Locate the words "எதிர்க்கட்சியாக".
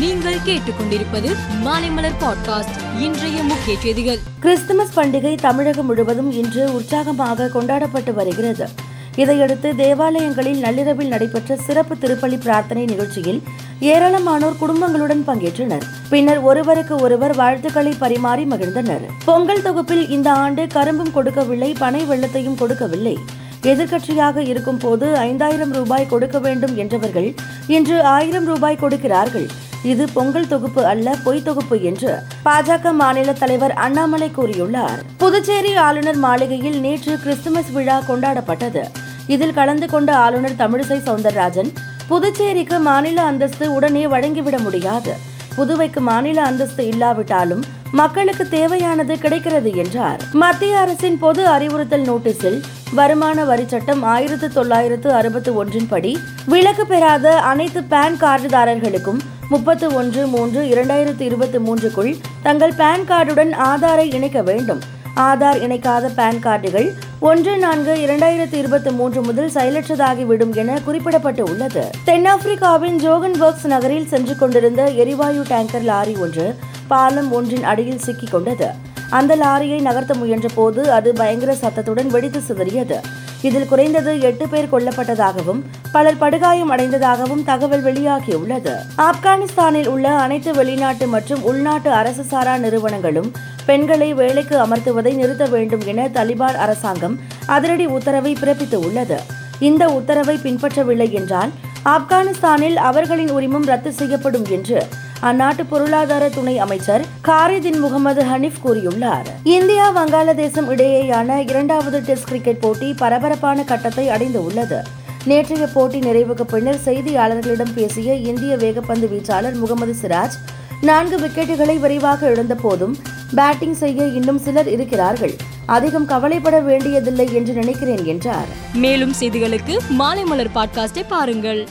23.62-24.36